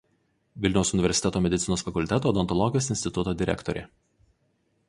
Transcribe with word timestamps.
Vilniaus 0.63 0.91
universiteto 0.97 1.43
Medicinos 1.47 1.85
fakulteto 1.89 2.33
Odontologijos 2.35 2.91
instituto 2.97 3.37
direktorė. 3.43 3.89